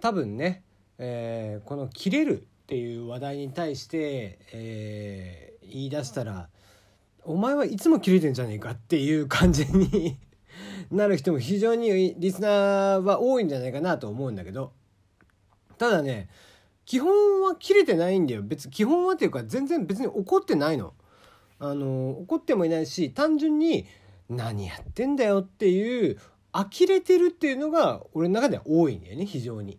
[0.00, 0.62] 多分ね、
[0.98, 6.48] えー、この「切れる」っていう話題に対して、えー、言い出したら
[7.24, 10.18] 「お前はいつも切れてんじゃねえか」っていう感じに
[10.90, 14.72] なる人も非常にリスナーは多いんじゃないかなと思うんだけど
[15.78, 16.28] ただね
[16.84, 20.94] 基本は切れてないんだよ別基本はっていうか全然別に怒ってないの。
[21.60, 23.86] あの怒ってもいないし単純に
[24.28, 26.18] 何やってんだよっていう
[26.52, 29.78] 呆れてるっていうのが俺の中では多いんだよね非常に。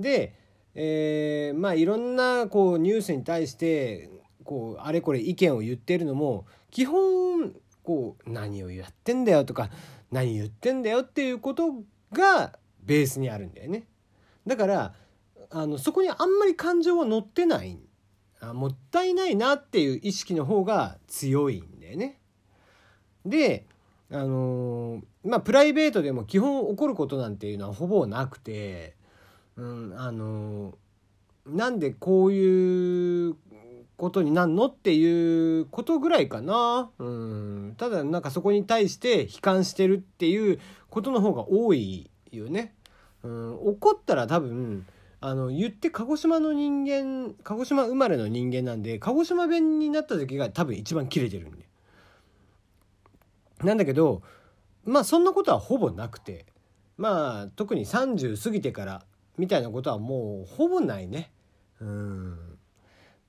[0.00, 0.34] で、
[0.74, 4.10] えー、まあいろんなこうニュースに対して
[4.44, 9.70] こうあれこれ意見を言ってるのも基本こう何をやってんだよとか
[10.10, 11.74] 何言ってんだよっていうこと
[12.12, 13.84] がベースにあるんだよね。
[14.46, 14.94] だから
[15.50, 17.78] あのそこにあんまり感情は乗ってない
[18.40, 22.18] あもったいないなっていう意識の方が強いんだよね。
[23.24, 23.66] で
[24.10, 28.96] あのー、まあプライベートでも基本起こることなんていうのはほぼなくて、
[29.60, 33.36] うん、あのー、なんでこういう
[33.98, 36.90] ことになんのっていうことぐらいかな。
[36.98, 42.74] うん、ただなんかそこに対して悲観してるっていうことの方が多いよね。
[43.22, 44.86] うん、怒ったら多分
[45.20, 51.68] あの言って鹿児島の人間鹿児島生まれの人間なんで鹿児島弁になった時が多分一番キレてるんで。
[53.62, 54.22] なんだけど
[54.86, 56.46] まあそんなことはほぼなくて
[56.96, 59.02] まあ特に30過ぎてから
[59.40, 61.32] みたいなことはもうほぼないね。
[61.80, 62.38] うん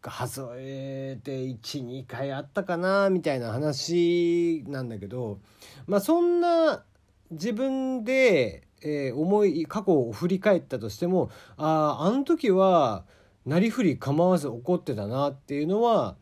[0.01, 5.39] 数えて12回あったかなみたいな話なんだけど
[5.85, 6.83] まあそんな
[7.29, 13.05] 自分で、えー、思い過去を振り返ったとしてもあああの時は
[13.45, 16.15] なりふり構わず怒ってたなっていうのは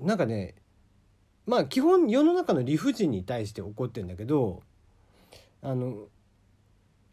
[0.00, 0.56] なんかね
[1.46, 4.62] まあ基本世の中の理不尽に対して怒ってんだけど
[5.62, 6.08] あの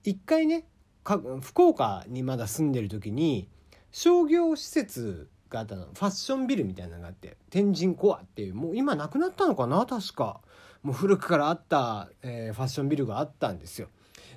[0.04, 0.66] 一回ね
[1.04, 3.48] 福岡にまだ住んでる時に
[3.92, 5.86] 商業施設があったの。
[5.86, 10.42] ファッションビルみたいなのがあって天神コアっていうもう今なくなったのかな確か。
[10.82, 13.88] もう古くからあった、えー、ファッションビルがあったんですよ。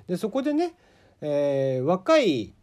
[0.07, 0.75] でそこでね、
[1.21, 2.53] えー、若い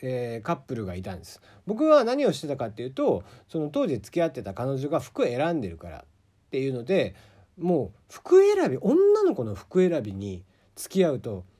[0.00, 1.40] えー、カップルがいたんです。
[1.66, 6.04] 僕は何をしてたかっていうとその当時付き合ってた彼女が服選んでるからっ
[6.50, 7.14] ていうので
[7.58, 10.44] もう服選び女の子の服選びに
[10.76, 11.44] 付き合うと「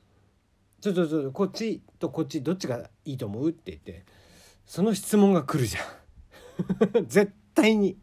[0.81, 4.05] ちょちょちょこっちとこっちどっちがいいと思う?」って言って。
[4.65, 7.05] その質問が来るじゃん。
[7.07, 7.97] 絶対に。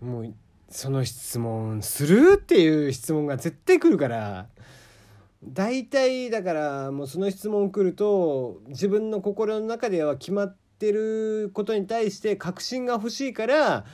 [0.00, 0.34] もう
[0.68, 2.34] その質問する？
[2.34, 4.48] っていう質問が絶対来るから。
[5.42, 13.86] 大体だからもうその質問来ると自分の心の中では決まってることに対して確信が欲しいから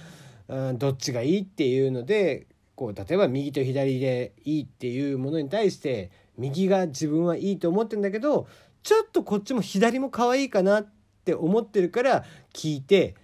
[0.48, 8.46] うん、どっちがいいっていうのでこう例えば右と左でいいっていうものに対して右が自分はいいと思ってんだけど
[8.82, 10.88] ちょっとこっちも左も可愛いかなっ
[11.24, 13.14] て思ってるから聞いて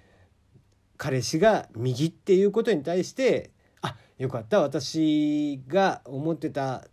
[0.97, 6.85] 彼氏が右っていうことに対してあよかった私が思ってた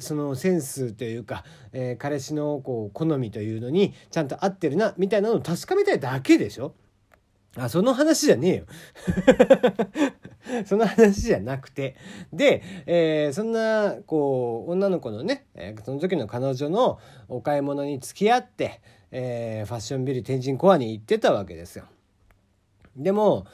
[0.00, 6.74] そのセンスというか、えー、彼氏のこう好みというのにちゃんと合ってるなみたいなのを確かめたいだけでしょ？
[7.56, 8.64] あ、その話じゃねえよ。
[10.66, 11.96] その話じゃなくて。
[12.32, 15.46] で、えー、そんな、こう、女の子のね、
[15.84, 18.80] その時の彼女のお買い物に付き合って、
[19.10, 21.84] えー、ファッションビル天神コアに行ってたわけですよ。
[22.96, 23.46] でも、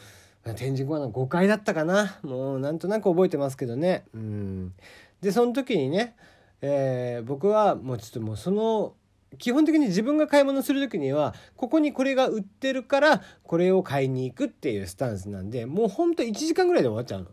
[0.57, 2.19] 天神コアの5階だったかな。
[2.23, 4.05] もうなんとなく覚えてますけどね。
[4.15, 4.75] うん。
[5.21, 6.17] で、その時にね、
[6.61, 8.95] えー、僕はもうちょっともうその
[9.39, 17.29] 基本的に自分が買い物する時にはここにこれが売ってるからこれを買いに行くっていうスタンスなんでもうほんと1時間ぐらいで終わっちゃうの。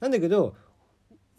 [0.00, 0.56] なんだけど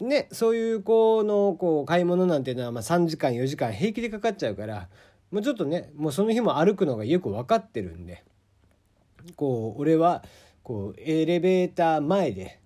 [0.00, 4.88] ねそういう子のこう買い物なんていうのはま3時間4時間平気でかかっちゃうから
[5.30, 8.24] もうちょっとねもうその日も歩くのがよく分かってるんで
[9.36, 10.24] こう俺は
[10.62, 12.60] こうエレベーター前で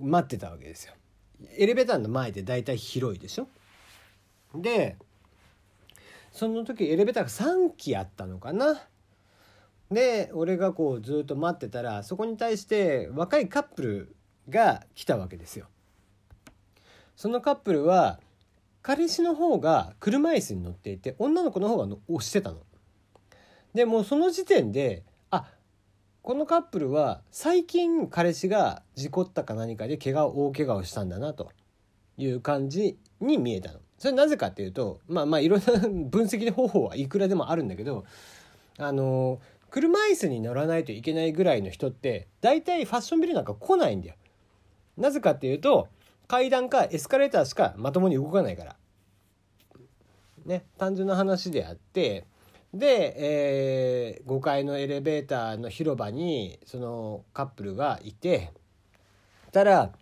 [0.00, 0.94] 待ってたわけですよ。
[1.56, 3.48] エレベーターの前でだいたい広いでしょ？
[4.54, 4.96] で
[6.34, 8.82] その時エレベーターが3機あったのかな？
[9.90, 14.16] で俺がこうずっと待ってたらそこに対して若いカップル
[14.50, 15.68] が来たわけですよ。
[17.14, 18.18] そのカップルは
[18.82, 22.58] 彼氏の方が車椅子に乗っていて女の子の方が押してたの。
[23.72, 25.46] でもうその時点であ
[26.22, 31.52] このカップルは最近彼氏が事故ったか何かで怪我大怪我をしたんだなと
[32.16, 33.78] いう感じに見えたの。
[34.04, 35.66] それなぜかっていうとまあまあいろんな
[36.10, 38.04] 分析方法はいくらでもあるんだけど
[38.76, 39.40] あの
[39.70, 44.16] 車椅子に乗らないといけないぐらいの人って大体ファッションビルなんか来ないんだよ。
[44.98, 45.88] なぜかっていうと
[46.28, 48.76] 階段かエスカレーターしかまともに動かないから。
[50.44, 52.26] ね単純な話であって
[52.74, 58.52] で、えー、5階のエレベーターの広場にそのカップルがいて
[59.50, 59.92] たら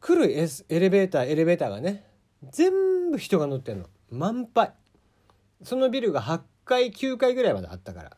[0.00, 0.48] 来るエ
[0.78, 2.04] レベーターエレベーターがね
[2.48, 3.86] 全部人が乗ってんの。
[4.10, 4.72] 満杯。
[5.62, 8.16] そのビルが8階9階ぐらいまであったから。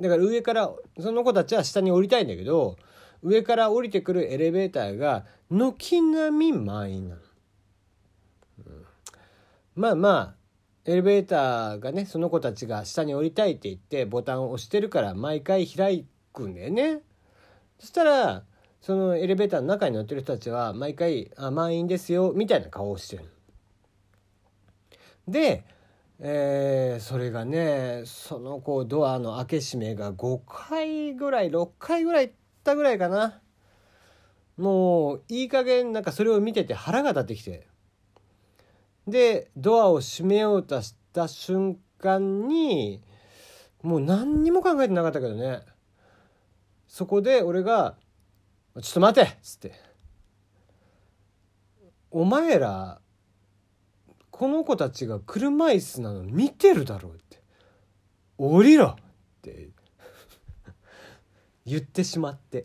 [0.00, 2.76] だから上からその子たちは下に降りたいんだけど
[3.22, 7.20] 上から降りてくるエレベーターが軒並み満員なの、
[8.66, 8.84] うん、
[9.76, 10.34] まあまあ
[10.84, 17.00] エレベーターがねその子たちが下に降りたいって言ってボタンを押してるから毎回開くんだよね。
[17.78, 18.42] そしたら
[18.80, 23.24] そのエレベーターの中に乗ってる人たちは毎回「あ満員ですよ」みたいな顔をしてる
[25.28, 25.64] で、
[26.18, 32.34] えー、それがねそのこうドアの開け閉めが5回ぐらい6回ぐらい行っ
[32.64, 33.40] たぐらいかな。
[34.56, 37.66] もういい加減なんかそれを見てて腹が立ってきて。
[39.06, 43.02] でドアを閉めようとした瞬間に
[43.82, 45.62] もう何にも考えてなかったけどね。
[46.86, 47.96] そこで俺が
[48.80, 49.72] 「ちょっと待て!」っつって
[52.12, 53.00] 「お前ら
[54.42, 57.40] この子たちが車椅子なの見てるだろう」って
[58.38, 59.04] 「降りろ!」っ
[59.40, 59.68] て
[61.64, 62.64] 言ってしまって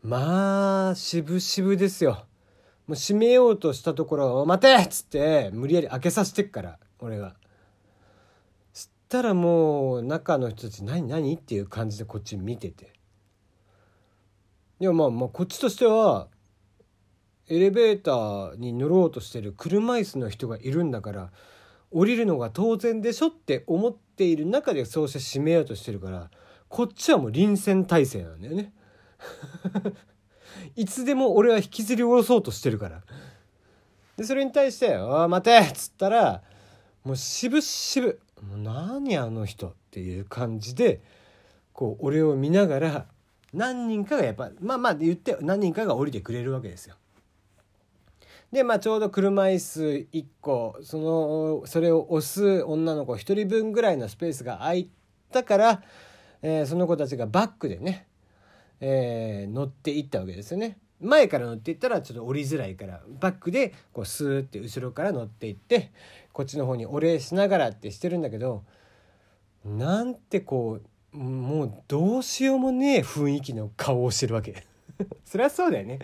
[0.00, 2.24] まあ渋々ですよ。
[2.86, 7.34] もう閉めようとしたところ「待て!」っつって無理やり開けさせてっから俺が。
[8.72, 12.92] そしたらもう中の人たち「何何?」っていう感じでこっち見てて。
[14.78, 16.28] いやまあまあこっちとしては
[17.52, 21.30] エレベーターに乗ろうとしてる車椅子の人がいるんだから
[21.90, 26.30] 降りるのが当然でしょって思っている中でそうして閉めようとしてるから
[26.70, 28.72] こっちはもう臨戦態勢なんだよね。
[30.76, 33.02] いつでも俺は引きずり下ろそうとしてるから
[34.16, 36.42] でそれに対して「おい待て!」っつったら
[37.04, 38.14] もう渋々
[38.48, 41.02] 「もう何あの人」っていう感じで
[41.74, 43.06] こう俺を見ながら
[43.52, 46.96] 何人かがやっぱまあまあ言って何人かが降りてくれるわけですよ。
[48.52, 54.90] でまあちょうど車椅子1個そのそれを押す女の子1人分ぐらいのスペースが空い
[55.32, 55.82] たから、
[56.42, 58.06] えー、その子たちがバックでね
[58.84, 60.76] えー、乗っていったわけですよね。
[61.00, 65.90] 前から乗っていったらちょっと降りづらいからバックでこうスーって後ろから乗っていって
[66.32, 68.62] こっちの方にお礼しながらってしてるんだけど
[69.64, 70.78] なんてこ
[71.12, 74.64] うもうどうしようもねえ雰囲気の顔をしてるわけ
[75.24, 75.98] そりゃそうだよね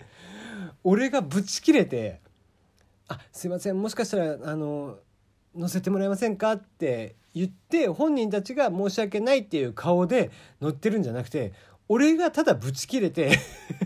[0.83, 2.19] 俺がブチ切れて
[3.09, 4.99] 「あすいませんもしかしたらあの
[5.55, 11.53] 乗せてもらえませんか?」って言って本人たちが申し訳ないっていう顔で乗ってるんじゃなくて
[11.87, 13.37] 俺がただブチ切れて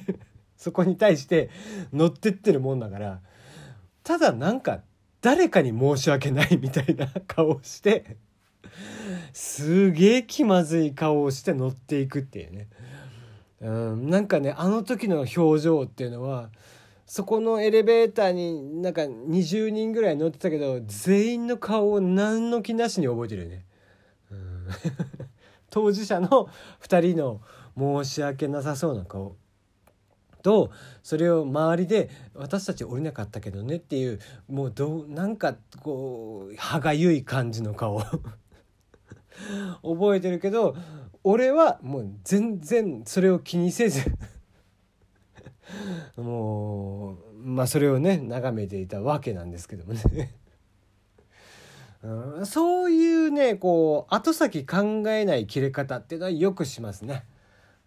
[0.58, 1.50] そこに対して
[1.92, 3.22] 乗ってってるもんだから
[4.04, 4.82] ただなんか
[5.22, 8.18] 誰かに申し訳ないみたいな顔をして
[9.32, 12.68] すげえ気まずい顔をして乗っていくっていうね。
[13.62, 16.50] うん、なんかねあの時の表情っていうのは
[17.06, 23.66] そこのエレベーターになんか20人ぐらい乗ってたけど全員の顔を何の気なしに覚えてるよね。
[24.32, 24.68] うん、
[25.70, 26.50] 当事者の
[26.82, 27.42] 2人の
[27.78, 29.36] 申し訳なさそうな顔
[30.44, 30.72] と
[31.02, 38.02] それを周りで私たち降りなかったけどねっていうもうどなんかこう歯がゆい感じの顔
[39.82, 40.76] 覚えてるけど
[41.24, 44.02] 俺はもう全然それを気にせず
[46.18, 50.34] もうまあそれをね眺めていたわけなんですけどもね
[52.04, 57.26] うん、そういうねこう後先考えない切れ方っていうのはよくしますね。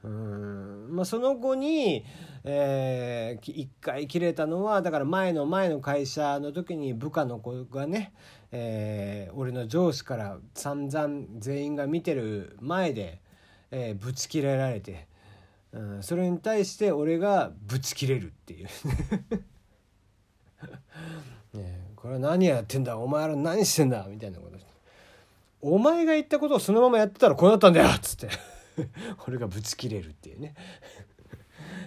[0.05, 2.05] うんまあ、その後に、
[2.45, 8.13] えー、1回切れたのはだから前の前の会社の時に部下の子がね、
[8.53, 13.21] えー、俺の上司から散々全員が見てる前で、
[13.73, 15.09] えー、ぶち切れられて、
[15.79, 18.69] ん、それに対して俺がぶち切れるっていう。
[21.57, 24.57] ね、これは何やってんだお前ら何してんだみたいなこと。
[25.61, 28.29] お前が言ったことをそのままやってたらこうなったんだよっつって。
[29.27, 30.55] 俺がブチ切れるっていうね。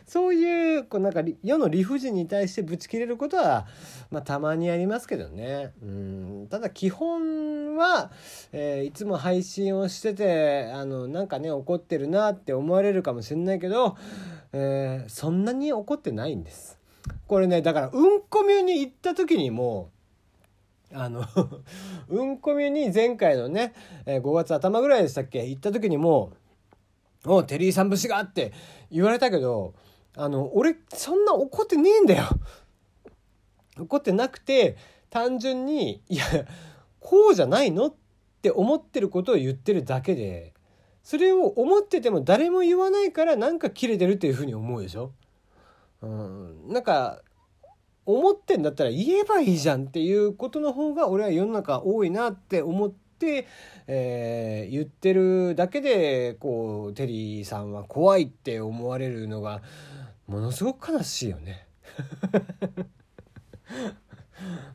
[0.10, 3.68] そういうこうなんか世の理不尽に対してブチ切れることは、
[4.10, 5.72] まあ、たまにありますけどね。
[5.84, 6.48] うん。
[6.50, 8.10] ただ基本は、
[8.52, 13.98] えー、いつも配信をしててあのなんかね怒ってるなって思われるかもしれないけど、
[14.52, 16.80] えー、そんなに怒ってないんです。
[17.28, 19.92] これねだからうんこみゅに行った時にも
[20.92, 21.24] あの
[22.10, 23.74] うんこみゅに前回のね、
[24.08, 25.46] え、5月頭ぐらいでしたっけ？
[25.46, 26.32] 行った時にも
[27.26, 28.54] おテリーさん節がって
[28.90, 29.76] 言われたけど、
[30.22, 32.26] あの、俺、そんな怒ってねえんだよ。
[33.80, 34.78] 怒ってなくて、
[35.10, 36.24] 単純にいや
[37.00, 37.94] こうじゃないのっ
[38.42, 40.54] て思ってることを言ってるだけで
[41.04, 45.12] それを思ってても誰も言わないからなんか切れてるっていうふうに思うでしょ。
[46.02, 47.22] うん、なんか
[48.06, 53.48] 思ってんだったら言えばいいじゃんっていうことの方が俺は世の中多いなって思って、
[53.88, 59.62] えー、言ってるだけでこうテリーさんは怖いって思われるのが
[60.30, 61.68] ものすごく悲しいよね。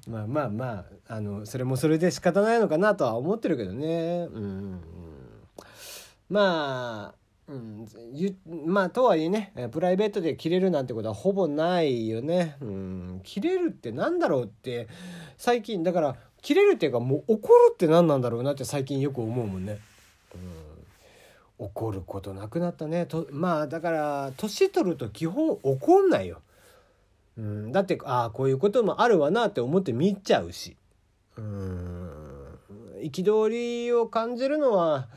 [0.08, 4.28] まあまあまああのそれもそれで仕方ないのかなとは思ってるけどね。
[4.32, 4.80] うん、
[6.28, 7.87] まあうん、
[8.66, 12.56] まあとはいえねプライベートで切れるなんてことはほぼないよね。
[12.61, 14.88] うん、切れるってなんだろうって
[15.38, 19.78] 最近だから切れるっていうかもう怒るって何なんだろうなって最近よく思うもんね。
[21.58, 23.06] 怒ることなくなったね。
[23.06, 26.40] とまあだから年取ると基本怒んないよ。
[27.37, 30.76] うん、だってああこういうこともあるわなって思って見ちゃうし。
[31.37, 32.58] うん。
[33.02, 35.08] 憤りを感じるのは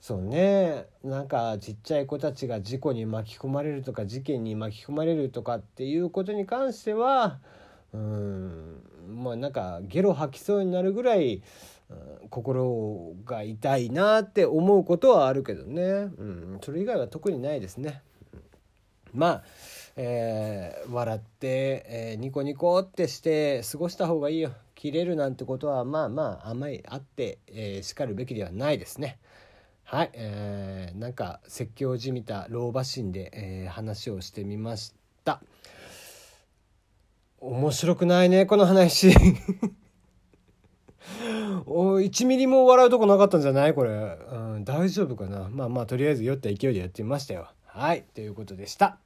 [0.00, 0.86] そうね。
[1.02, 7.38] なんかちっちゃい子たちが事故に巻き込まれるとか事件に巻き込まれるとかっていうことに関しては
[7.92, 8.82] うん。
[9.08, 11.42] まあなんかゲロ吐きそうになるぐらい、
[12.30, 15.86] 心が痛いなって思うことはあるけどね、う
[16.24, 18.02] ん、それ以外は特にないですね。
[19.14, 19.44] まあ
[19.96, 24.52] えー、笑って、えー、ニコニコってして過ごした方がいいよ。
[24.74, 29.18] 切れるなんてことはまあまああんまりあって、えー、しかるべきではないですね。
[29.82, 35.40] はい、えー、なんか説教じみた老婆心で、えー、話をしてみました。
[37.40, 39.14] 面白くないねこの話。
[41.66, 43.74] お1ミリも笑うとこなかったんじゃない？
[43.74, 45.48] これ、うん、大丈夫かな？
[45.50, 47.48] まあまあとりあえず酔った勢いでやってみましたよ。
[47.66, 48.98] はいということでした。